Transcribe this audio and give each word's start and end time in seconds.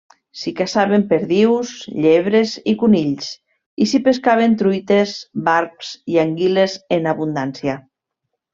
S'hi 0.43 0.51
caçaven 0.59 1.03
perdius, 1.09 1.73
llebres 2.05 2.53
i 2.73 2.73
conills, 2.85 3.29
i 3.85 3.87
s'hi 3.91 4.01
pescaven 4.09 4.57
truites, 4.63 5.15
barbs 5.51 5.93
i 6.15 6.21
anguiles 6.27 6.79
en 6.99 7.11
abundància. 7.15 7.81